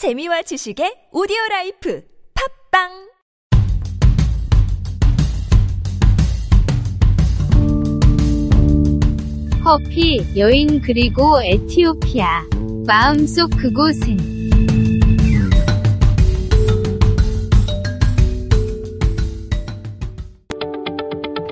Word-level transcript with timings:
재미와 0.00 0.40
지식의 0.40 1.12
오디오 1.12 1.36
life 1.50 2.02
팟빵 2.72 2.88
커피, 9.62 10.24
여인 10.38 10.80
그리고 10.80 11.42
에티오피아. 11.42 12.44
마음속 12.86 13.50
그곳은 13.50 14.39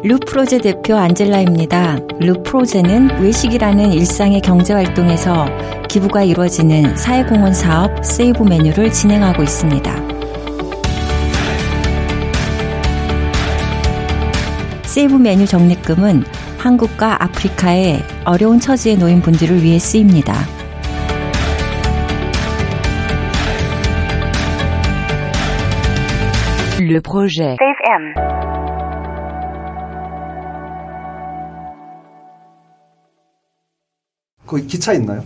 루프로제 0.05 0.59
대표 0.59 0.97
안젤라입니다. 0.97 1.99
루프로제는 2.21 3.21
외식이라는 3.21 3.93
일상의 3.93 4.41
경제활동에서 4.41 5.47
기부가 5.89 6.23
이루어지는 6.23 6.97
사회공헌 6.97 7.53
사업 7.53 8.05
세이브 8.05 8.45
메뉴를 8.45 8.93
진행하고 8.93 9.43
있습니다. 9.43 9.93
세이브 14.85 15.15
메뉴 15.15 15.47
적립금은 15.47 16.23
한국과 16.59 17.25
아프리카의 17.25 17.99
어려운 18.25 18.61
처지에 18.61 18.95
놓인 18.95 19.21
분들을 19.21 19.65
위해 19.65 19.81
쓰입니다. 19.81 20.35
Le 26.81 27.01
projet. 27.01 27.57
거기 34.49 34.67
기차 34.67 34.95
있나요? 34.95 35.25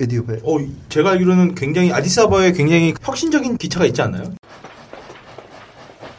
에디오피아. 0.00 0.36
어, 0.42 0.58
제가 0.88 1.10
알기로는 1.10 1.54
굉장히 1.54 1.92
아디사바에 1.92 2.52
굉장히 2.52 2.94
혁신적인 3.02 3.58
기차가 3.58 3.84
있지 3.86 4.00
않나요? 4.00 4.24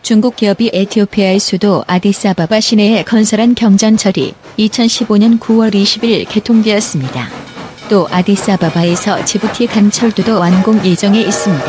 중국 0.03 0.35
기업이 0.35 0.71
에티오피아의 0.73 1.39
수도 1.39 1.83
아디스아바바 1.87 2.59
시내에 2.59 3.03
건설한 3.03 3.55
경전철이 3.55 4.33
2015년 4.57 5.39
9월 5.39 5.73
20일 5.73 6.27
개통되었습니다. 6.29 7.27
또 7.89 8.07
아디스아바바에서 8.09 9.25
지부티 9.25 9.67
강철도도 9.67 10.39
완공 10.39 10.85
예정에 10.85 11.21
있습니다. 11.21 11.65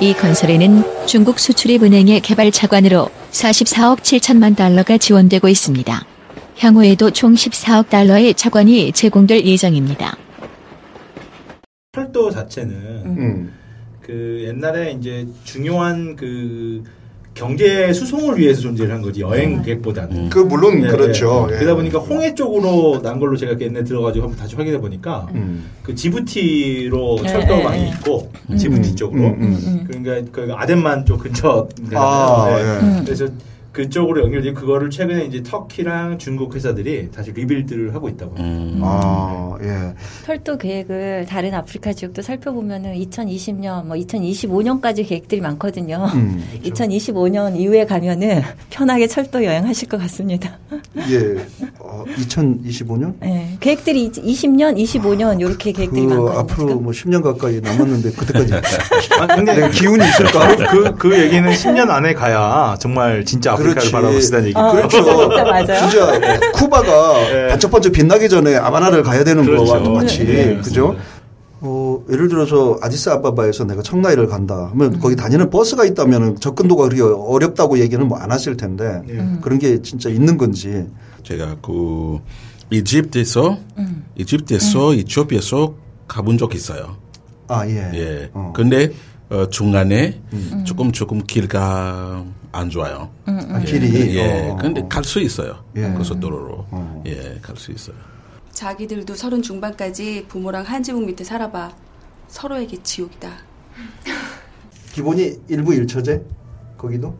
이 0.00 0.12
건설에는 0.12 1.06
중국 1.06 1.38
수출입은행의 1.38 2.20
개발 2.20 2.50
차관으로 2.50 3.10
44억 3.30 4.00
7천만 4.00 4.56
달러가 4.56 4.98
지원되고 4.98 5.48
있습니다. 5.48 6.15
향후에도 6.58 7.10
총 7.10 7.34
14억 7.34 7.88
달러의 7.88 8.34
차관이 8.34 8.92
제공될 8.92 9.44
예정입니다. 9.44 10.16
철도 11.92 12.30
자체는 12.30 12.74
음. 13.06 13.52
그 14.00 14.44
옛날에 14.46 14.92
이제 14.92 15.26
중요한 15.44 16.14
그 16.14 16.82
경제 17.36 17.92
수송을 17.92 18.38
위해서 18.38 18.62
존재를 18.62 18.94
한 18.94 19.02
거지 19.02 19.20
여행객보다는. 19.20 20.30
그 20.30 20.38
물론 20.38 20.80
네, 20.80 20.88
그렇죠. 20.88 21.46
네. 21.48 21.54
예. 21.54 21.58
그러다 21.58 21.74
보니까 21.76 21.98
홍해 21.98 22.34
쪽으로 22.34 23.02
난 23.02 23.20
걸로 23.20 23.36
제가 23.36 23.60
옛날 23.60 23.84
들어가지고 23.84 24.24
한번 24.24 24.38
다시 24.38 24.56
확인해 24.56 24.78
보니까 24.78 25.28
음. 25.34 25.66
그 25.82 25.94
지부티로 25.94 27.18
네, 27.22 27.28
철도 27.28 27.56
네, 27.56 27.70
네. 27.70 27.88
있고 27.90 28.32
지부티 28.56 28.90
음, 28.90 28.96
쪽으로 28.96 29.22
음, 29.26 29.42
음. 29.42 29.84
그러니까 29.86 30.30
그 30.32 30.52
아덴만 30.54 31.04
쪽 31.04 31.18
근처 31.20 31.68
아, 31.94 32.46
네. 32.48 32.98
예. 33.00 33.04
그래서 33.04 33.28
그쪽으로 33.76 34.22
연결돼 34.24 34.54
그거를 34.54 34.88
최근에 34.88 35.26
이제 35.26 35.42
터키랑 35.42 36.18
중국 36.18 36.54
회사들이 36.54 37.10
다시 37.10 37.30
리빌드를 37.32 37.94
하고 37.94 38.08
있다고. 38.08 38.34
음. 38.38 38.80
아, 38.82 39.54
예. 39.62 39.94
철도 40.24 40.56
계획을 40.56 41.26
다른 41.28 41.52
아프리카 41.52 41.92
지역도 41.92 42.22
살펴보면은 42.22 42.94
2020년, 42.94 43.84
뭐 43.84 43.96
2025년까지 43.96 45.06
계획들이 45.06 45.42
많거든요. 45.42 46.08
음. 46.14 46.42
2025년 46.64 47.54
이후에 47.56 47.84
가면은 47.84 48.42
편하게 48.70 49.06
철도 49.08 49.44
여행하실 49.44 49.88
것 49.88 49.98
같습니다. 49.98 50.58
예. 51.10 51.46
어, 51.78 52.04
2025년? 52.16 53.14
네, 53.20 53.58
계획들이 53.60 54.10
20년, 54.10 54.78
25년 54.78 55.38
이렇게 55.38 55.72
계획들이 55.72 56.06
그 56.06 56.14
많거든요. 56.14 56.38
앞으로 56.38 56.68
지금. 56.68 56.82
뭐 56.82 56.92
10년 56.92 57.22
가까이 57.22 57.60
남았는데 57.60 58.10
그때까지 58.12 58.54
아, 59.20 59.26
근데 59.26 59.54
내가 59.54 59.68
기운이 59.68 60.02
있을까? 60.02 60.56
그, 60.70 60.94
그 60.96 61.18
얘기는 61.18 61.48
10년 61.50 61.90
안에 61.90 62.14
가야 62.14 62.76
정말 62.80 63.24
진짜 63.24 63.54
아프리카를 63.70 63.74
그렇지. 63.74 63.92
바라볼 63.92 64.22
수 64.22 64.28
있다는 64.28 64.46
얘기. 64.48 64.58
아, 64.58 64.72
그렇죠. 64.72 65.04
진짜 65.04 65.44
맞아요. 65.44 65.90
진짜 65.90 66.50
쿠바가 66.52 67.12
네. 67.30 67.48
반짝반짝 67.48 67.92
빛나기 67.92 68.28
전에 68.28 68.56
아바나를 68.56 69.02
가야 69.02 69.24
되는 69.24 69.44
그렇죠. 69.44 69.64
거와 69.64 69.82
똑같이 69.82 70.24
네, 70.24 70.56
그죠? 70.56 70.88
맞습니다. 70.88 71.16
어, 71.60 72.04
예를 72.12 72.28
들어서 72.28 72.76
아디스 72.82 73.08
아바바에서 73.08 73.64
내가 73.64 73.82
청라이를 73.82 74.26
간다 74.26 74.68
하면 74.72 75.00
거기 75.00 75.16
다니는 75.16 75.48
버스가 75.50 75.84
있다면 75.86 76.38
접근도가 76.38 76.88
그렇게 76.88 77.02
어렵다고 77.02 77.78
얘기는 77.78 78.06
뭐 78.06 78.18
안 78.18 78.30
하실 78.30 78.56
텐데 78.56 79.00
네. 79.06 79.38
그런 79.40 79.58
게 79.58 79.80
진짜 79.82 80.08
있는 80.10 80.36
건지 80.36 80.84
제가 81.22 81.56
그 81.62 82.18
이집트에서 82.70 83.58
이집트에서 84.16 84.94
이티오피아에서 84.94 85.74
가본 86.08 86.38
적 86.38 86.54
있어요. 86.54 86.96
아 87.48 87.66
예. 87.66 87.90
예. 87.94 88.30
어. 88.34 88.52
근데 88.54 88.92
어, 89.28 89.48
중간에 89.48 90.20
조금 90.64 90.92
조금 90.92 91.18
길가 91.24 92.24
안 92.52 92.70
좋아요. 92.70 93.10
아, 93.26 93.58
길이 93.60 94.16
예. 94.16 94.50
어. 94.50 94.56
근데 94.56 94.84
갈 94.88 95.02
수 95.04 95.20
있어요. 95.20 95.64
예. 95.76 95.88
고속도로로. 95.90 96.66
어. 96.70 97.02
예, 97.06 97.38
갈 97.42 97.56
수 97.56 97.72
있어요. 97.72 97.96
자기들도 98.52 99.14
서른 99.14 99.42
중반까지 99.42 100.26
부모랑 100.28 100.64
한 100.64 100.82
지붕 100.82 101.04
밑에 101.06 101.24
살아봐. 101.24 101.72
서로에게 102.28 102.78
지옥이다. 102.82 103.30
기본이 104.92 105.32
일부 105.48 105.74
일처제 105.74 106.24
거기도 106.78 107.14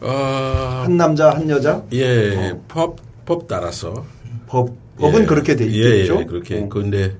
어, 0.00 0.82
한 0.84 0.96
남자 0.96 1.30
한 1.30 1.48
여자 1.48 1.84
예, 1.92 2.54
법, 2.66 2.96
법 3.24 3.46
따라서. 3.46 4.04
법 4.48 4.70
법은 4.98 5.22
예. 5.22 5.26
그렇게 5.26 5.54
돼 5.56 5.64
예, 5.66 5.68
있겠죠. 6.00 6.20
예, 6.20 6.24
그렇게. 6.24 6.60
어. 6.62 6.68
근데, 6.68 7.16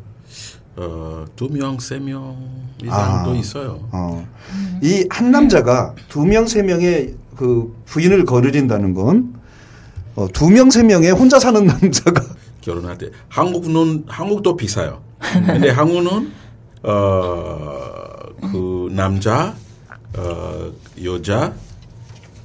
어, 0.77 1.25
두 1.37 1.49
명, 1.49 1.79
세명 1.79 2.37
아. 2.83 2.85
이상도 2.85 3.35
있어요. 3.35 3.89
어. 3.93 4.27
이한 4.83 5.31
남자가 5.31 5.95
두 6.09 6.25
명, 6.25 6.47
세 6.47 6.63
명의 6.63 7.15
그 7.37 7.75
부인을 7.87 8.25
거느린다는 8.25 8.95
건, 8.95 9.35
어, 10.15 10.27
두 10.33 10.51
명, 10.51 10.71
세 10.71 10.83
명의 10.83 11.11
혼자 11.11 11.39
사는 11.39 11.65
남자가, 11.67 12.23
결혼할 12.61 12.97
때. 12.99 13.11
한국은, 13.29 14.05
한국도 14.07 14.57
비싸요. 14.57 15.03
근데 15.21 15.71
한국은, 15.71 16.33
어, 16.83 18.13
그 18.51 18.89
남자, 18.93 19.55
어, 20.17 20.73
여자, 21.05 21.53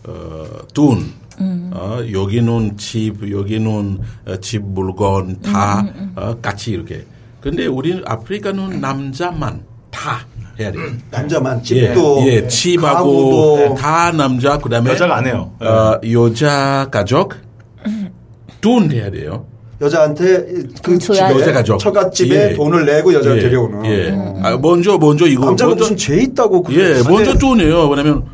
어, 0.05 0.45
돈, 0.73 1.13
어, 1.39 1.99
여기는 2.11 2.77
집, 2.77 3.31
여기는 3.31 3.99
어, 4.25 4.37
집 4.37 4.63
물건 4.63 5.39
다 5.41 5.85
어, 6.15 6.35
같이 6.41 6.71
이렇게. 6.71 7.05
근데 7.47 7.65
우리는 7.65 8.03
아프리카는 8.05 8.81
남자만 8.81 9.63
다 9.89 10.19
해야 10.59 10.69
돼요. 10.69 10.83
남자만 11.09 11.63
집도, 11.63 12.19
예, 12.23 12.33
예, 12.33 12.47
집하고 12.47 13.73
다 13.79 14.11
남자, 14.11 14.57
그 14.57 14.69
다음에 14.69 14.89
여자가 14.91 15.15
안 15.15 15.25
해요. 15.27 15.53
어, 15.61 15.93
여자 16.11 16.89
가족 16.91 17.35
돈 18.59 18.91
해야 18.91 19.09
돼요. 19.09 19.45
여자한테 19.79 20.45
그 20.83 20.97
집에 20.97 21.17
여자 21.19 21.53
가족. 21.53 21.77
처갓집에 21.77 22.49
예. 22.49 22.53
돈을 22.53 22.85
내고 22.85 23.13
여자를 23.13 23.37
예, 23.37 23.41
데려오는. 23.43 23.85
예. 23.85 24.11
어. 24.11 24.39
아, 24.43 24.57
먼저 24.57 24.97
먼저 24.97 25.25
이거 25.25 25.45
남자가 25.45 25.69
먼저, 25.69 25.83
무슨 25.85 25.95
죄 25.95 26.17
있다고 26.19 26.63
그 26.63 26.75
예, 26.75 27.01
먼저 27.09 27.33
돈이에요. 27.37 27.87
왜냐면 27.87 28.25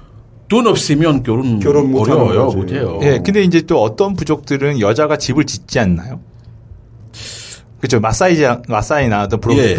돈 0.48 0.66
없으면 0.66 1.22
결혼, 1.22 1.60
결혼 1.60 1.92
못 1.92 2.10
어려워요. 2.10 2.46
거지. 2.46 2.58
못 2.58 2.72
해요. 2.72 3.00
예, 3.04 3.20
근데 3.24 3.44
이제 3.44 3.62
또 3.62 3.84
어떤 3.84 4.16
부족들은 4.16 4.80
여자가 4.80 5.18
집을 5.18 5.44
짓지 5.44 5.78
않나요? 5.80 6.20
그렇죠. 7.84 8.00
마사이 8.00 8.38
마사이나 8.70 9.24
어떤 9.24 9.42
부족, 9.42 9.60
예. 9.60 9.76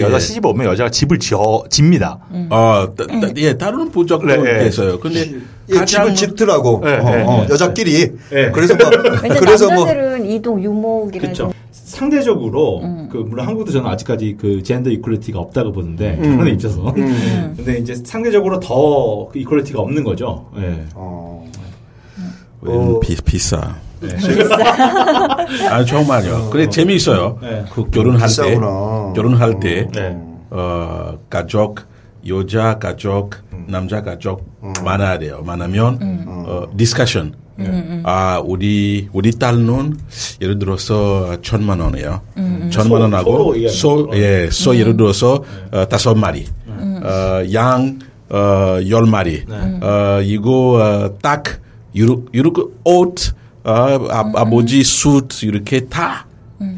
여자 0.00 0.16
예. 0.16 0.18
시집 0.18 0.44
오면 0.44 0.66
여자가 0.66 0.90
집을 0.90 1.20
지어 1.20 1.62
집니다. 1.70 2.18
아, 2.50 2.88
따, 2.96 3.06
따, 3.06 3.30
예, 3.36 3.56
다른 3.56 3.88
부족도 3.88 4.26
네, 4.26 4.64
예. 4.64 4.66
있어요. 4.66 4.98
근데 4.98 5.32
예, 5.68 5.84
집을 5.84 6.16
짓더라고. 6.16 6.82
예, 6.84 6.94
어, 6.94 7.12
예, 7.16 7.22
어, 7.22 7.44
예. 7.44 7.52
여자끼리. 7.52 8.16
예. 8.32 8.50
그래서 8.50 8.74
뭐, 8.74 8.90
근데 8.90 9.28
그래서 9.38 9.66
뭐, 9.66 9.84
남자들은 9.84 10.28
이동 10.28 10.60
유목이라는 10.60 11.20
그렇죠. 11.20 11.52
상대적으로 11.70 12.80
그 13.12 13.18
물론 13.18 13.46
한국도 13.46 13.70
저는 13.70 13.88
아직까지 13.90 14.38
그 14.40 14.64
gender 14.64 14.90
equality가 14.90 15.38
없다고 15.38 15.70
보는데 15.70 16.16
결혼에 16.16 16.50
있어서. 16.50 16.92
음. 16.96 17.54
근데 17.56 17.78
이제 17.78 17.94
상대적으로 17.94 18.58
더 18.58 18.98
그 18.98 19.38
equality가 19.38 19.80
없는 19.80 20.02
거죠. 20.02 20.50
예. 20.58 20.84
어, 20.94 21.48
어. 22.62 23.00
비, 23.00 23.14
비싸. 23.24 23.76
아 25.70 25.84
정말요. 25.84 26.50
그래 26.50 26.68
재미있어요. 26.68 27.38
네. 27.40 27.64
그 27.72 27.88
결혼할 27.90 28.28
때. 28.28 28.54
결혼할 29.14 29.60
때 29.60 29.88
네. 29.92 30.16
어, 30.50 31.18
가족 31.30 31.80
여자 32.26 32.78
가족 32.78 33.34
남자 33.66 34.02
가족 34.02 34.44
많아야 34.84 35.18
돼요. 35.18 35.42
많으면 35.44 36.24
어, 36.26 36.66
discussion. 36.76 37.34
아 38.04 38.42
우리 38.44 39.08
우리 39.12 39.30
딸은 39.32 39.96
예를 40.42 40.58
들어서 40.58 41.36
천만 41.40 41.80
원이에요. 41.80 42.20
천만 42.70 42.70
소, 42.70 42.92
원하고 42.94 43.30
소로 43.30 43.56
얘기하는 43.56 43.74
소 43.78 44.06
거죠. 44.06 44.18
예, 44.20 44.48
소 44.50 44.76
예를 44.76 44.96
들어서 44.96 45.42
어, 45.72 45.86
다섯 45.88 46.14
마리. 46.14 46.46
어, 46.68 47.42
양, 47.54 47.98
어, 48.28 48.78
열 48.88 49.06
마리. 49.06 49.44
어, 49.48 50.20
이거, 50.22 50.78
어, 50.80 51.18
딱, 51.22 51.44
이렇게, 51.92 52.22
이렇게 52.32 52.62
옷, 52.84 53.32
어, 53.66 54.08
아, 54.10 54.30
아버지? 54.36 54.82
숯, 54.84 55.42
이렇게 55.42 55.86
다. 55.86 56.26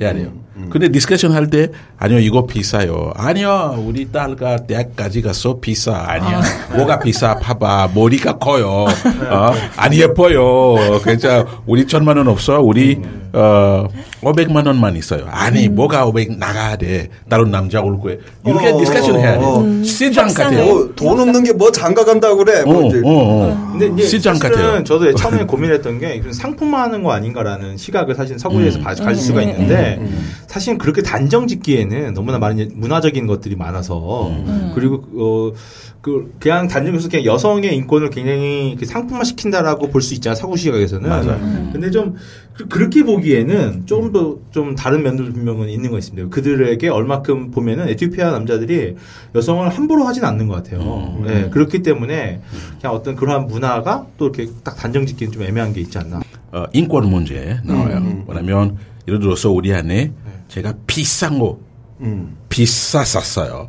해야 0.00 0.12
돼요. 0.12 0.32
근데 0.70 0.88
discussion 0.90 1.32
할 1.32 1.48
때, 1.48 1.68
아니요, 1.98 2.18
이거 2.18 2.46
비싸요. 2.46 3.12
아니요, 3.16 3.82
우리 3.86 4.10
딸과 4.10 4.66
대학까지 4.66 5.22
가서 5.22 5.58
비싸. 5.60 5.94
아니야. 6.06 6.40
뭐가 6.74 6.98
비싸? 6.98 7.36
봐봐. 7.38 7.90
머리가 7.94 8.38
커요. 8.38 8.86
어, 9.30 9.50
안 9.76 9.94
예뻐요. 9.94 10.98
그래서 11.02 11.46
우리 11.66 11.86
천만 11.86 12.16
원 12.16 12.28
없어. 12.28 12.60
우리, 12.60 13.00
어, 13.32 13.86
500만 14.22 14.66
원만 14.66 14.96
있어요. 14.96 15.26
아니, 15.30 15.68
뭐가 15.68 16.06
500 16.06 16.38
나가야 16.38 16.76
돼. 16.76 17.08
다른 17.28 17.50
남자 17.50 17.80
올 17.80 17.98
거예요. 18.00 18.18
이렇게 18.44 18.68
어, 18.70 18.78
discussion 18.78 19.20
해야 19.20 19.36
어, 19.36 19.58
어. 19.58 19.62
돼. 19.62 19.84
시장 19.84 20.26
같아요. 20.32 20.64
뭐, 20.64 20.92
돈 20.96 21.20
없는 21.20 21.44
게 21.44 21.52
뭐 21.58 21.72
장가 21.72 22.04
간다고 22.04 22.36
그래. 22.36 22.60
어, 22.62 22.66
뭐 22.66 22.86
이제. 22.88 22.98
어, 22.98 23.10
어. 23.10 23.68
근데 23.72 23.86
이제 23.88 24.06
시장 24.08 24.34
사실은 24.36 24.56
같아요. 24.62 24.84
저도 24.84 25.14
처음에 25.14 25.44
고민했던 25.46 25.98
게 25.98 26.22
상품화하는 26.30 27.02
거 27.02 27.12
아닌가라는 27.12 27.76
시각을 27.76 28.14
사실 28.14 28.38
서구에서 28.38 28.78
음. 28.78 28.84
봐- 28.84 28.94
가질 28.94 29.16
수가 29.22 29.42
있는데 29.42 30.00
사실은 30.48 30.78
그렇게 30.78 31.02
단정 31.02 31.46
짓기에는 31.46 32.14
너무나 32.14 32.38
많은 32.38 32.70
문화적인 32.74 33.26
것들이 33.26 33.54
많아서 33.54 34.32
그리고 34.74 35.04
어, 35.14 35.52
그 36.00 36.32
그냥 36.40 36.66
단정해서 36.68 37.08
그냥 37.10 37.26
여성의 37.26 37.74
인권을 37.76 38.08
굉장히 38.10 38.74
그 38.78 38.86
상품화 38.86 39.24
시킨다라고 39.24 39.88
볼 39.90 40.00
수 40.00 40.14
있잖아요 40.14 40.34
사고 40.36 40.56
시각에서는. 40.56 41.06
맞아요. 41.08 41.70
근데 41.72 41.90
좀 41.90 42.14
그- 42.54 42.66
그렇게 42.66 43.02
보기에는 43.04 43.84
조금 43.86 44.10
더 44.10 44.38
좀 44.50 44.74
다른 44.74 45.02
면도 45.02 45.24
분명은 45.30 45.68
있는 45.68 45.90
거 45.90 45.98
있습니다. 45.98 46.28
그들에게 46.30 46.88
얼마큼 46.88 47.50
보면은 47.50 47.86
에티오피아 47.90 48.30
남자들이 48.30 48.96
여성을 49.34 49.68
함부로 49.68 50.04
하진 50.04 50.24
않는 50.24 50.48
것 50.48 50.54
같아요. 50.54 50.80
음. 51.20 51.26
예, 51.28 51.50
그렇기 51.50 51.82
때문에 51.82 52.40
그냥 52.80 52.94
어떤 52.96 53.14
그러한 53.16 53.46
문화가 53.48 54.06
또 54.16 54.24
이렇게 54.32 54.50
딱 54.64 54.74
단정 54.76 55.04
짓기는 55.04 55.30
좀 55.32 55.42
애매한 55.42 55.74
게 55.74 55.82
있지 55.82 55.98
않나. 55.98 56.20
어, 56.52 56.64
인권 56.72 57.10
문제 57.10 57.58
나와요. 57.64 58.00
뭐냐면 58.24 58.78
예를 59.06 59.20
들어서 59.20 59.50
우리 59.50 59.72
안에 59.74 60.12
제가 60.58 60.74
비싼 60.86 61.38
거 61.38 61.58
음. 62.00 62.36
비싸 62.48 63.04
샀어요. 63.04 63.68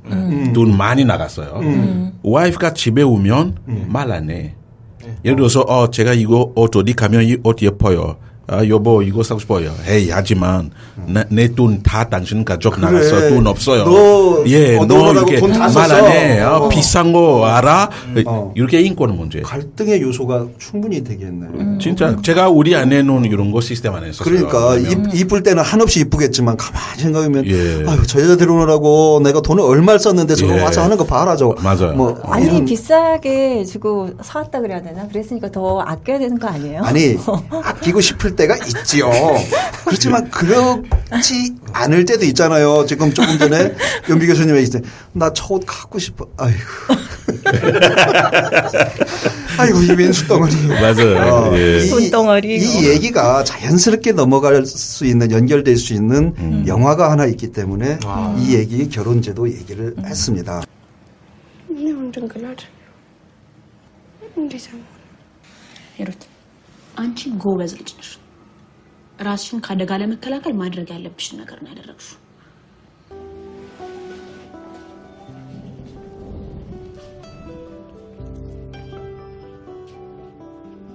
돈 0.54 0.76
많이 0.76 1.06
나갔어요. 1.06 1.60
와이프가 2.24 2.74
집에 2.74 3.02
오면 3.04 3.58
말 3.88 4.12
안 4.12 4.30
해. 4.32 4.56
예를 5.24 5.38
들어서 5.38 5.62
어 5.62 5.90
제가 5.90 6.14
이거 6.14 6.52
옷 6.56 6.76
어디 6.76 6.94
가면 6.94 7.24
이 7.26 7.38
옷 7.44 7.62
예뻐요. 7.62 8.18
아 8.52 8.68
여보 8.68 9.04
이거 9.04 9.22
사고 9.24 9.40
싶어요. 9.40 9.72
에이 9.88 10.10
하지만 10.12 10.72
내 11.30 11.48
돈 11.50 11.82
다 11.84 12.08
당신 12.10 12.44
가족 12.44 12.80
나갔어. 12.80 13.30
돈 13.30 13.46
없어요. 13.48 13.84
너 13.86 14.44
예, 14.48 14.78
어, 14.78 14.86
너 14.86 15.12
이렇게 15.12 15.40
말. 15.40 15.62
안 15.62 16.06
해. 16.06 16.42
어, 16.42 16.56
어. 16.64 16.70
비싼 16.70 17.12
거 17.14 17.46
알아? 17.46 17.90
어. 18.26 18.52
이렇게 18.56 18.82
인권 18.82 19.16
문제. 19.16 19.42
갈등의 19.42 20.02
요소가 20.02 20.46
충분히 20.58 21.04
되겠네. 21.04 21.78
진짜 21.80 22.16
제가 22.24 22.50
우리 22.50 22.76
안에는 22.76 23.26
이런 23.26 23.52
거 23.52 23.62
시스템 23.62 23.94
안에 23.94 24.12
썼어요. 24.12 24.48
그러니까 24.50 24.76
이, 24.78 25.20
이쁠 25.20 25.44
때는 25.44 25.64
한없이 25.64 26.00
이쁘겠지만 26.02 26.58
가만히 26.58 27.02
생각하면 27.02 27.46
예. 27.48 27.84
아유 27.88 28.06
저 28.08 28.20
여자 28.22 28.36
데려오느라고 28.36 29.22
내가 29.24 29.42
돈을 29.42 29.64
얼마를 29.64 30.00
썼는데 30.00 30.36
저거 30.36 30.58
예. 30.58 30.62
와서 30.64 30.82
하는 30.84 30.98
거 30.98 31.06
봐라 31.06 31.36
저거 31.36 31.56
맞아요. 31.62 31.94
뭐 31.94 32.20
아니 32.26 32.46
이런- 32.46 32.66
비싸게 32.66 33.64
주고 33.66 34.10
사왔다 34.22 34.62
그래야 34.62 34.82
되나? 34.82 35.08
그랬으니까 35.08 35.52
더 35.52 35.80
아껴야 35.82 36.20
되는 36.20 36.40
거 36.40 36.48
아니에요? 36.48 36.82
아니 36.84 37.16
아끼고 37.64 38.02
싶을 38.02 38.36
때 38.36 38.39
가 38.39 38.57
있지요. 38.67 39.11
그렇지만 39.85 40.31
그렇지 40.31 41.55
않을 41.73 42.05
때도 42.05 42.25
있잖아요. 42.27 42.85
지금 42.87 43.13
조금 43.13 43.39
전에 43.39 43.75
연비 44.09 44.27
교수님 44.27 44.57
얘기했을 44.57 44.83
때나저 45.13 45.47
옷 45.51 45.63
갖고 45.67 45.99
싶어. 45.99 46.27
아이고. 46.37 46.59
아이고 49.59 49.83
이 49.83 49.91
왼수 49.93 50.27
덩어리. 50.27 50.55
맞아요. 50.69 51.53
예. 51.57 51.85
이- 51.85 51.91
돈덩어리. 51.91 52.57
이 52.59 52.89
얘기가 52.89 53.45
자연스럽게 53.45 54.13
넘어갈 54.13 54.65
수 54.67 55.05
있는 55.07 55.31
연결될 55.31 55.77
수 55.77 55.95
있는 55.95 56.35
음. 56.39 56.65
영화가 56.67 57.11
하나 57.11 57.27
있기 57.27 57.53
때문에 57.53 57.99
아. 58.05 58.37
이 58.39 58.55
얘기 58.55 58.89
결혼제도 58.89 59.49
얘기를 59.49 59.95
음. 59.99 60.05
했습니다. 60.07 60.63
ሂሩት 65.99 66.23
አንቺ 66.97 67.31
ጎበዝ 67.39 67.73
ልጅ 67.79 67.91
ነሽ። 67.99 68.19
ራስሽን 69.21 69.59
ከአደጋ 69.65 69.93
ለመከላከል 70.03 70.55
ማድረግ 70.63 70.89
ያለብሽን 70.95 71.39
ነገር 71.43 71.59
ነው 71.65 71.71
ያደረግሽው። 71.73 72.21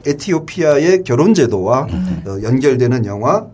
에티오피아의 0.06 1.04
결혼제도와 1.04 1.88
음. 1.94 2.24
어, 2.28 2.42
연결되는 2.42 3.06
영화 3.06 3.48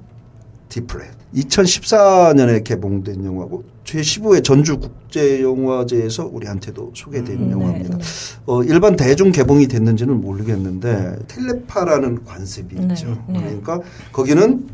디프렛. 0.70 1.08
2014년에 1.34 2.64
개봉된 2.64 3.25
영화고 3.25 3.64
제15회 3.84 4.43
전주국제영화제에서 4.43 6.26
우리한테도 6.26 6.93
소개된 6.94 7.37
음, 7.37 7.50
영화입니다. 7.50 7.99
네. 7.99 8.05
어, 8.46 8.62
일반 8.62 8.96
대중 8.96 9.32
개봉이 9.32 9.67
됐는지는 9.69 10.20
모르겠는데 10.20 11.19
텔레파라는 11.26 12.25
관습이 12.25 12.76
네, 12.76 12.94
있죠. 12.94 13.22
네. 13.28 13.40
그러니까 13.40 13.81
거기는 14.12 14.67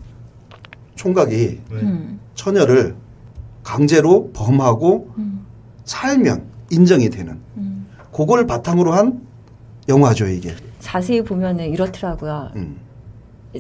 총각이 0.95 1.61
음. 1.73 2.21
처녀를 2.35 2.95
강제로 3.63 4.31
범하고 4.33 5.11
음. 5.19 5.47
살면 5.85 6.45
인정이 6.71 7.11
되는 7.11 7.39
음. 7.57 7.87
그걸 8.13 8.47
바탕으로 8.47 8.93
한 8.93 9.21
영화죠 9.89 10.27
이게. 10.27 10.55
자세히 10.81 11.23
보면은 11.23 11.71
이렇더라고요. 11.71 12.51
음. 12.57 12.86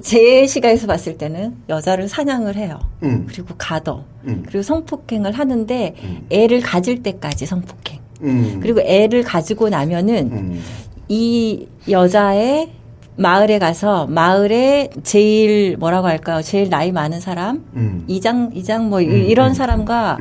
제 0.03 0.47
시각에서 0.47 0.87
봤을 0.87 1.19
때는 1.19 1.55
여자를 1.69 2.09
사냥을 2.09 2.57
해요. 2.57 2.79
음. 3.03 3.27
그리고 3.29 3.55
가둬. 3.57 4.05
음. 4.27 4.43
그리고 4.47 4.63
성폭행을 4.63 5.33
하는데 5.33 5.95
음. 6.03 6.27
애를 6.31 6.61
가질 6.61 7.03
때까지 7.03 7.47
성폭행. 7.47 8.01
음. 8.23 8.61
그리고 8.63 8.81
애를 8.81 9.23
가지고 9.23 9.69
나면은 9.69 10.31
음. 10.33 10.63
이 11.09 11.67
여자의 11.89 12.71
마을에 13.19 13.59
가서 13.59 14.07
마을에 14.07 14.91
제일 15.03 15.77
뭐라고 15.79 16.07
할까요? 16.07 16.43
제일 16.43 16.69
나이 16.69 16.93
많은 16.93 17.21
사람, 17.21 17.65
음. 17.75 18.05
이장 18.07 18.51
이장 18.55 18.91
뭐 18.91 19.01
이- 19.01 19.07
음, 19.07 19.13
이런 19.29 19.49
음, 19.51 19.55
사람과 19.55 20.19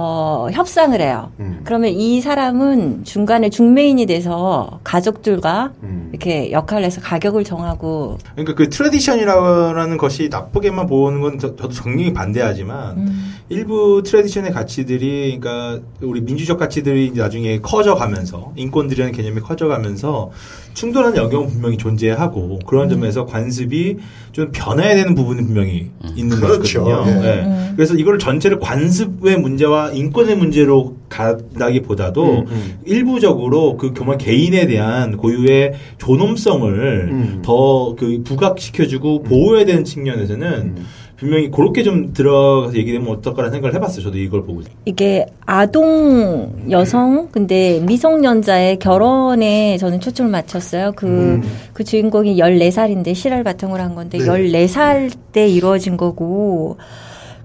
어 0.00 0.46
협상을 0.52 1.00
해요. 1.00 1.32
음. 1.40 1.62
그러면 1.64 1.90
이 1.90 2.20
사람은 2.20 3.02
중간에 3.02 3.50
중매인이 3.50 4.06
돼서 4.06 4.78
가족들과 4.84 5.72
음. 5.82 6.10
이렇게 6.12 6.52
역할을 6.52 6.84
해서 6.84 7.00
가격을 7.00 7.42
정하고 7.42 8.16
그러니까 8.30 8.54
그 8.54 8.68
tradition이라는 8.68 9.96
것이 9.96 10.28
나쁘게만 10.28 10.86
보는 10.86 11.20
건 11.20 11.40
저, 11.40 11.56
도 11.56 11.68
정리 11.68 12.12
반대하지만 12.12 12.96
음. 12.96 13.34
일부 13.48 14.04
tradition의 14.04 14.52
가치들이 14.52 15.36
그러니까 15.40 15.84
우리 16.00 16.20
민주적 16.20 16.60
가치들이 16.60 17.10
나중에 17.16 17.58
커져가면서 17.58 18.52
인권들이라는 18.54 19.12
개념이 19.12 19.40
커져가면서 19.40 20.30
충돌하는 20.78 21.16
영역은 21.16 21.48
분명히 21.48 21.76
존재하고 21.76 22.60
그런 22.64 22.88
점에서 22.88 23.26
관습이 23.26 23.96
좀 24.30 24.52
변해야 24.52 24.94
되는 24.94 25.16
부분은 25.16 25.46
분명히 25.46 25.90
있는 26.14 26.36
그렇죠. 26.36 26.84
거거든요. 26.84 27.20
예. 27.20 27.26
예. 27.26 27.42
음. 27.42 27.72
그래서 27.74 27.94
이걸 27.96 28.20
전체를 28.20 28.60
관습의 28.60 29.38
문제와 29.38 29.90
인권의 29.90 30.36
문제로 30.36 30.94
가다기보다도 31.08 32.24
음, 32.24 32.44
음. 32.48 32.78
일부적으로 32.84 33.76
그 33.76 33.92
정말 33.92 34.18
개인에 34.18 34.68
대한 34.68 35.16
고유의 35.16 35.72
존엄성을 35.98 37.08
음. 37.10 37.42
더그 37.42 38.22
부각시켜주고 38.22 39.24
보호해야 39.24 39.64
되는 39.64 39.82
측면에서는 39.82 40.52
음. 40.76 40.86
분명히 41.18 41.50
그렇게 41.50 41.82
좀 41.82 42.12
들어가서 42.12 42.76
얘기되면 42.76 43.08
어떨까라는 43.08 43.52
생각을 43.52 43.74
해봤어요. 43.74 44.04
저도 44.04 44.18
이걸 44.18 44.44
보고. 44.44 44.62
이게 44.84 45.26
아동 45.44 46.52
여성 46.70 47.28
근데 47.32 47.80
미성년자의 47.80 48.78
결혼에 48.78 49.76
저는 49.78 50.00
초점을 50.00 50.30
맞췄어요. 50.30 50.92
그, 50.94 51.06
음. 51.06 51.42
그 51.72 51.82
주인공이 51.82 52.36
14살인데 52.36 53.14
실화를 53.14 53.42
바탕으로 53.44 53.82
한 53.82 53.94
건데 53.94 54.18
네. 54.18 54.24
14살 54.24 55.12
때 55.32 55.48
이루어진 55.48 55.96
거고 55.96 56.76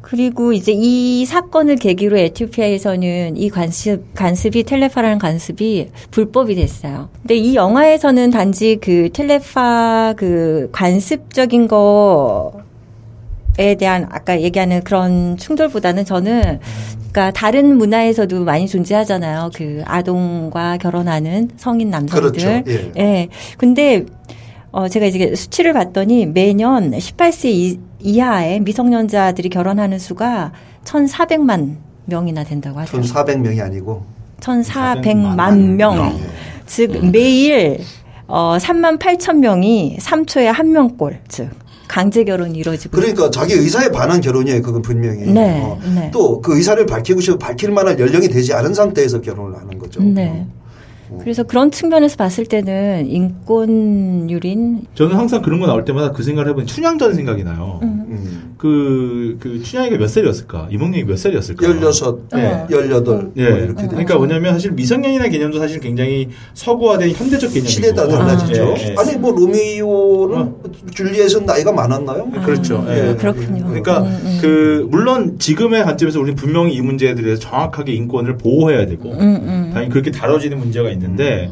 그리고 0.01 0.53
이제 0.53 0.71
이 0.75 1.25
사건을 1.25 1.77
계기로 1.77 2.19
에티오피아에서는 2.19 3.35
이 3.35 3.49
관습, 3.49 4.13
관습이 4.13 4.63
텔레파라는 4.63 5.17
관습이 5.17 5.89
불법이 6.11 6.53
됐어요. 6.53 7.09
근데 7.23 7.35
이 7.35 7.55
영화에서는 7.55 8.29
단지 8.29 8.77
그 8.79 9.09
텔레파 9.11 10.13
그 10.15 10.69
관습적인 10.71 11.67
거 11.67 12.61
에 13.59 13.75
대한 13.75 14.07
아까 14.09 14.41
얘기하는 14.41 14.83
그런 14.83 15.37
충돌보다는 15.37 16.05
저는 16.05 16.59
그러니까 17.11 17.31
다른 17.31 17.77
문화에서도 17.77 18.43
많이 18.43 18.67
존재하잖아요. 18.67 19.51
그 19.53 19.83
아동과 19.85 20.77
결혼하는 20.77 21.51
성인 21.57 21.91
남성들. 21.91 22.31
그렇죠. 22.31 22.47
예. 22.67 22.91
예. 22.97 23.27
근데 23.57 24.05
어 24.71 24.87
제가 24.87 25.05
이제 25.05 25.35
수치를 25.35 25.73
봤더니 25.73 26.25
매년 26.25 26.91
18세 26.91 27.45
이, 27.49 27.79
이하의 27.99 28.61
미성년자들이 28.61 29.49
결혼하는 29.49 29.99
수가 29.99 30.51
1,400만 30.83 31.75
명이나 32.05 32.43
된다고 32.43 32.79
하더라고요. 32.79 33.13
1,400명이 33.13 33.61
아니고 33.61 34.03
1,400만 34.39 35.75
명. 35.75 36.19
즉 36.65 37.05
매일 37.11 37.79
어 38.27 38.57
3만 38.59 38.97
8천 38.97 39.37
명이 39.37 39.97
3초에 39.99 40.45
한 40.45 40.71
명꼴 40.71 41.19
즉 41.27 41.49
강제 41.93 42.23
결혼이 42.23 42.57
이루어지고 42.57 42.97
그러니까 42.97 43.29
자기 43.29 43.53
의사에 43.53 43.91
반한 43.91 44.19
결혼이에요. 44.19 44.63
그건 44.63 44.81
분명히. 44.81 45.31
네, 45.31 45.61
어. 45.61 45.79
네. 45.93 46.09
또그 46.09 46.57
의사를 46.57 46.83
밝히고 46.87 47.21
싶어 47.21 47.37
밝힐 47.37 47.71
만한 47.71 47.99
연령이 47.99 48.29
되지 48.29 48.51
않은 48.51 48.73
상태에서 48.73 49.21
결혼을 49.21 49.59
하는 49.59 49.77
거죠. 49.77 50.01
네. 50.01 50.47
그래서 51.19 51.43
그런 51.43 51.71
측면에서 51.71 52.17
봤을 52.17 52.45
때는 52.45 53.07
인권율인 53.09 54.87
저는 54.95 55.15
항상 55.15 55.41
그런 55.41 55.59
거 55.59 55.67
나올 55.67 55.85
때마다 55.85 56.11
그 56.11 56.23
생각을 56.23 56.49
해보니 56.49 56.67
춘향전 56.67 57.13
생각이 57.13 57.43
나요. 57.43 57.79
음. 57.83 58.55
그, 58.57 59.37
그 59.41 59.61
춘향이가 59.61 59.97
몇 59.97 60.07
살이었을까? 60.07 60.69
이몽룡이 60.71 61.03
몇 61.03 61.17
살이었을까? 61.17 61.67
16, 61.67 62.29
네. 62.33 62.65
18. 62.69 63.31
예. 63.35 63.49
뭐 63.49 63.59
이렇게 63.59 63.73
되죠. 63.73 63.89
그러니까 63.89 64.15
뭐냐면 64.15 64.53
사실 64.53 64.71
미성년이라는 64.71 65.31
개념도 65.31 65.59
사실 65.59 65.81
굉장히 65.81 66.29
서구화된 66.53 67.11
현대적 67.11 67.49
개념이고. 67.49 67.67
시대에 67.69 67.93
따라 67.93 68.17
달라지죠. 68.19 68.75
예, 68.77 68.89
예. 68.91 68.95
아니 68.97 69.17
뭐 69.17 69.31
로미오는 69.31 70.53
줄리엣은 70.93 71.45
나이가 71.45 71.73
많았나요? 71.73 72.29
그렇죠. 72.45 72.85
예. 72.87 73.09
아, 73.09 73.15
그렇군요. 73.17 73.65
그러니까 73.65 73.99
음, 74.03 74.17
음. 74.23 74.37
그 74.41 74.87
물론 74.89 75.37
지금의 75.39 75.83
관점에서 75.83 76.19
우리는 76.19 76.35
분명히 76.35 76.73
이 76.73 76.81
문제에 76.81 77.15
대해서 77.15 77.41
정확하게 77.41 77.91
인권을 77.93 78.37
보호해야 78.37 78.85
되고 78.85 79.11
음, 79.11 79.19
음. 79.19 79.62
당연히 79.73 79.91
그렇게 79.91 80.11
다뤄지는 80.11 80.57
문제가 80.59 80.89
있는데 80.91 81.51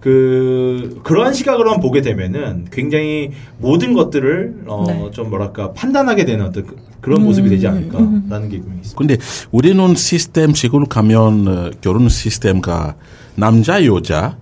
그 0.00 1.00
그러한 1.02 1.34
시각으로만 1.34 1.80
보게 1.80 2.02
되면은 2.02 2.66
굉장히 2.70 3.30
모든 3.58 3.92
것들을 3.94 4.62
어 4.66 4.84
네. 4.86 5.10
좀 5.10 5.28
뭐랄까 5.30 5.72
판단하게 5.72 6.24
되는 6.24 6.44
어떤 6.46 6.66
그- 6.66 6.76
그런 7.00 7.22
모습이 7.22 7.48
되지 7.48 7.66
않을까라는 7.66 8.48
게 8.48 8.58
분명히 8.58 8.80
있습니다. 8.82 8.96
근데 8.96 9.16
우리는 9.50 9.94
시스템식으로 9.94 10.86
가면 10.86 11.48
어, 11.48 11.70
결혼 11.80 12.08
시스템과 12.08 12.94
남자 13.34 13.84
여자 13.84 14.36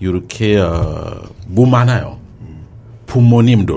이렇게 0.00 0.58
어, 0.58 1.20
무많아요. 1.48 2.18
부모님들 3.06 3.76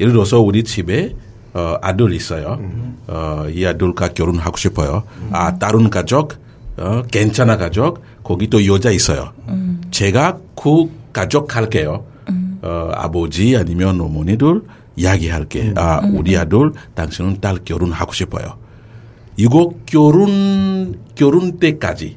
예를 0.00 0.12
들어서 0.12 0.40
우리 0.40 0.62
집에 0.64 1.14
어, 1.54 1.76
아들 1.80 2.12
있어요. 2.12 2.60
어, 3.06 3.46
이 3.50 3.64
아들과 3.64 4.08
결혼하고 4.08 4.56
싶어요. 4.56 5.04
아 5.32 5.56
다른 5.58 5.90
가족 5.90 6.34
어, 6.78 7.02
괜찮아 7.10 7.56
가족 7.56 8.02
거기 8.22 8.48
또 8.48 8.64
여자 8.66 8.90
있어요. 8.90 9.32
제가 9.90 10.38
그 10.54 10.90
가족 11.12 11.56
할게요. 11.56 12.04
어, 12.62 12.90
아버지 12.94 13.56
아니면 13.56 14.00
어머니들 14.00 14.62
이야기할게. 14.96 15.74
아 15.76 16.00
우리 16.12 16.36
아들 16.36 16.72
당신은 16.94 17.40
딸 17.40 17.58
결혼하고 17.64 18.12
싶어요. 18.12 18.56
이거 19.36 19.70
결혼 19.86 20.98
결혼 21.14 21.58
때까지 21.58 22.16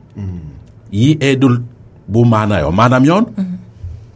이 0.92 1.18
애들 1.22 1.60
뭐 2.06 2.26
많아요. 2.26 2.72
많으면 2.72 3.60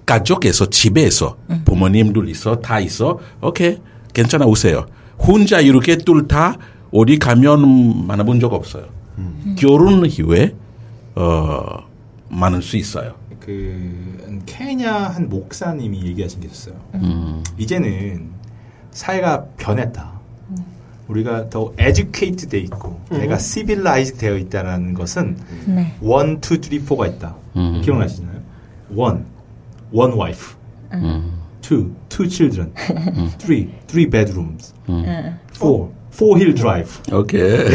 가족에서 0.06 0.66
집에서 0.70 1.38
부모님들 1.66 2.28
있어 2.30 2.56
다 2.60 2.80
있어 2.80 3.20
오케이 3.42 3.78
괜찮아 4.14 4.46
오세요. 4.46 4.86
혼자 5.20 5.60
이렇게 5.62 5.98
둘 5.98 6.28
다 6.28 6.58
어디 6.92 7.18
가면 7.18 8.08
만나본 8.08 8.40
적 8.40 8.54
없어요. 8.54 8.86
결혼 9.58 10.06
이후에 10.06 10.56
어 11.16 11.84
많을 12.30 12.62
수 12.62 12.78
있어요. 12.78 13.16
그 13.40 14.42
케냐 14.46 14.94
한 14.94 15.30
목사님이 15.30 16.04
얘기하신 16.06 16.42
게 16.42 16.48
있었어요. 16.48 16.76
이제는 17.58 18.30
사회가 18.92 19.46
변했다. 19.58 20.14
우리가 21.08 21.50
더 21.50 21.74
educated 21.80 22.48
돼 22.48 22.60
있고 22.60 23.00
내가 23.10 23.38
civilized 23.38 24.18
되어 24.18 24.38
있다라는 24.38 24.94
것은 24.94 25.38
네. 25.68 25.94
one, 26.02 26.40
two, 26.40 26.60
three, 26.60 26.82
four가 26.82 27.08
있다. 27.08 27.36
음. 27.58 27.82
기억나시나요? 27.84 28.42
one, 28.96 29.26
one 29.92 30.14
wife. 30.14 30.56
two, 31.62 31.94
two 32.10 32.28
children. 32.30 32.74
three, 33.38 33.70
three 36.16 36.20
bedrooms. 36.20 36.20
four, 36.20 36.38
four 36.38 36.38
hill 36.38 36.54
drive. 36.56 37.02
오케이. 37.12 37.68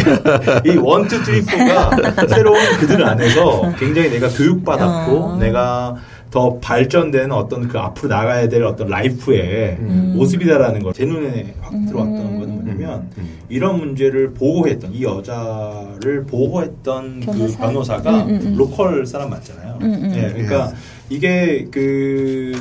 이 0.73 0.77
원, 0.79 1.07
투, 1.09 1.17
쓰리, 1.25 1.43
포가 1.43 1.91
새로운 2.29 2.59
그들 2.79 3.05
안에서 3.05 3.75
굉장히 3.79 4.11
내가 4.11 4.29
교육받았고 4.29 5.17
어. 5.17 5.37
내가 5.39 5.97
더 6.31 6.59
발전된 6.59 7.33
어떤 7.33 7.69
그 7.69 7.79
앞으로 7.79 8.09
나가야 8.11 8.49
될 8.51 8.63
어떤 8.63 8.89
라이프의 8.89 9.79
모습이다라는 9.81 10.83
걸 10.83 10.93
제 10.93 11.07
눈에 11.07 11.55
확 11.61 11.73
들어왔던 11.87 12.39
건 12.39 12.51
뭐냐면 12.55 13.09
이런 13.49 13.79
문제를 13.79 14.35
보호했던 14.35 14.93
이 14.93 15.05
여자를 15.05 16.25
보호했던 16.27 17.21
그 17.21 17.27
변호사? 17.27 17.59
변호사가 17.59 18.11
음, 18.25 18.29
음, 18.29 18.41
음. 18.45 18.55
로컬 18.59 19.07
사람 19.07 19.31
맞잖아요. 19.31 19.79
음, 19.81 19.87
음. 19.87 20.13
예, 20.17 20.29
그러니까 20.33 20.73
이게 21.11 21.67
그 21.71 22.53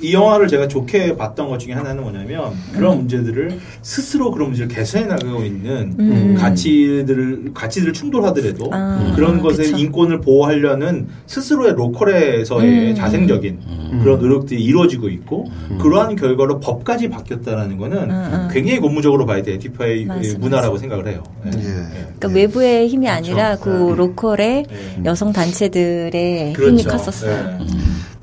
이 0.00 0.12
영화를 0.12 0.48
제가 0.48 0.68
좋게 0.68 1.16
봤던 1.16 1.48
것 1.48 1.58
중에 1.58 1.72
하나는 1.72 2.02
뭐냐면 2.02 2.52
그런 2.74 2.98
문제들을 2.98 3.58
스스로 3.80 4.30
그런 4.30 4.48
문제를 4.48 4.68
개선해 4.74 5.06
나가고 5.06 5.42
있는 5.44 5.94
음. 5.98 6.34
가치들을 6.38 7.52
가치들 7.54 7.92
충돌하더라도 7.92 8.68
아, 8.72 9.12
그런 9.16 9.40
것의 9.40 9.56
그쵸. 9.56 9.78
인권을 9.78 10.20
보호하려는 10.20 11.08
스스로의 11.26 11.72
local에서의 11.74 12.90
음. 12.90 12.94
자생적인 12.94 13.60
그런 14.02 14.18
노력들이 14.18 14.62
이루어지고 14.62 15.08
있고 15.08 15.46
그러한 15.80 16.16
결과로 16.16 16.60
법까지 16.60 17.08
바뀌었다라는 17.08 17.78
거는 17.78 18.10
음, 18.10 18.10
음. 18.10 18.48
굉장히 18.52 18.80
고무적으로 18.80 19.24
봐야 19.24 19.42
돼 19.42 19.54
에티오피아의 19.54 20.04
맞아, 20.04 20.38
문화라고 20.38 20.76
생각을 20.76 21.08
해요. 21.08 21.22
예. 21.46 21.50
예. 21.50 21.62
예. 21.62 22.06
그러니까 22.18 22.28
외부의 22.28 22.88
힘이 22.88 23.08
아니라 23.08 23.56
그 23.56 23.68
네. 23.70 23.94
local의 23.96 24.64
네. 24.68 25.02
여성 25.04 25.32
단체들의 25.32 26.52
힘이 26.52 26.52
그렇죠. 26.52 26.88
컸었어요. 26.90 27.58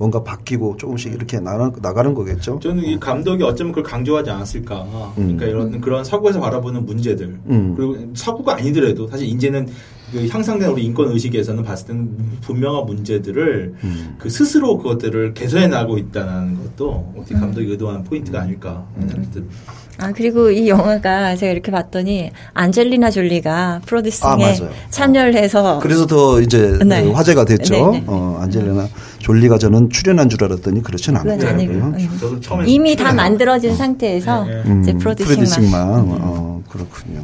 예. 0.01 0.11
뭔가 0.11 0.23
바뀌고 0.23 0.77
조금씩 0.77 1.13
이렇게 1.13 1.39
나가, 1.39 1.71
나가는 1.79 2.11
거겠죠. 2.15 2.59
저는 2.59 2.83
이 2.83 2.99
감독이 2.99 3.43
어쩌면 3.43 3.71
그걸 3.71 3.83
강조하지 3.83 4.31
않았을까. 4.31 5.13
그러니까 5.15 5.45
이런 5.45 5.79
그런 5.79 6.03
서구에서 6.03 6.39
바라보는 6.39 6.87
문제들 6.87 7.39
음. 7.47 7.75
그리고 7.77 7.95
서구가 8.15 8.55
아니더라도 8.55 9.07
사실 9.07 9.27
이제는 9.27 9.67
그 10.11 10.27
향상된 10.27 10.69
우리 10.69 10.83
인권 10.83 11.09
의식에서는 11.11 11.63
봤을 11.63 11.87
때는 11.87 12.17
분명한 12.41 12.85
문제들을 12.85 13.73
음. 13.83 14.15
그 14.17 14.29
스스로 14.29 14.77
그것들을 14.77 15.33
개선해 15.33 15.67
나가고 15.67 15.97
있다는 15.97 16.57
것도 16.61 17.13
어떻게 17.17 17.35
감독이 17.35 17.67
의도한 17.71 18.03
포인트가 18.03 18.41
아닐까 18.41 18.85
하는 18.95 19.09
생각이 19.09 19.31
듭니다. 19.31 19.55
아 19.97 20.11
그리고 20.11 20.49
이 20.49 20.67
영화가 20.67 21.35
제가 21.35 21.51
이렇게 21.51 21.71
봤더니 21.71 22.31
안젤리나 22.53 23.11
졸리가 23.11 23.81
프로듀싱에 23.85 24.45
아. 24.45 24.89
참여를 24.89 25.35
해서 25.35 25.79
그래서 25.81 26.07
더 26.07 26.41
이제 26.41 26.79
네. 26.83 27.03
그 27.03 27.11
화제가 27.11 27.45
됐죠. 27.45 27.91
네, 27.91 27.99
네. 27.99 28.03
어, 28.07 28.39
안젤리나 28.41 28.87
졸리가 29.19 29.59
저는 29.59 29.89
출연한 29.91 30.27
줄 30.27 30.43
알았더니 30.43 30.81
그렇진 30.81 31.15
않더라고요. 31.17 31.49
아니고 31.49 31.73
음. 31.73 32.17
저도 32.19 32.39
처음에 32.39 32.65
이미 32.67 32.95
다 32.95 33.13
만들어진 33.13 33.75
상태에서 33.75 34.45
네, 34.45 34.63
음, 34.65 34.81
이제 34.81 34.93
producing만 34.93 35.45
producing만 35.45 35.81
어, 36.21 36.63
그렇군요. 36.67 37.23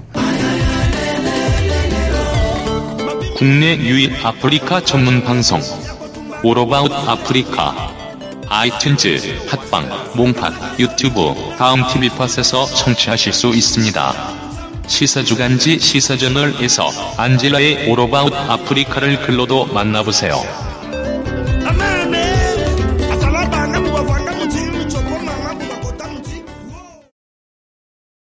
국내 3.38 3.78
유일 3.78 4.16
아프리카 4.26 4.82
전문 4.82 5.24
방송 5.24 5.62
All 6.42 6.61
About 6.61 6.92
Africa 6.92 7.94
아이튠즈, 8.48 9.48
팟빵, 9.48 10.14
몽팟, 10.16 10.80
유튜브, 10.80 11.36
다음 11.56 11.86
TV팟에서 11.86 12.66
청취하실 12.66 13.34
수 13.34 13.50
있습니다. 13.50 14.14
시사주간지 14.88 15.78
시사저널에서 15.78 16.90
안젤라의 17.18 17.88
오로바웃 17.88 18.34
아프리카를 18.34 19.22
글로도 19.22 19.68
만나보세요. 19.68 20.67